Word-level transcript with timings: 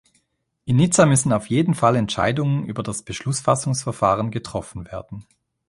In 0.65 0.77
Nizza 0.77 1.05
müssen 1.05 1.31
auf 1.31 1.45
jeden 1.51 1.75
Fall 1.75 1.95
Entscheidungen 1.95 2.65
über 2.65 2.81
das 2.81 3.03
Beschlussfassungsverfahren 3.03 4.31
getroffen 4.31 4.87
werden. 4.91 5.27